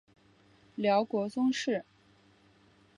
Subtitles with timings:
[0.73, 1.85] 辽国宗室。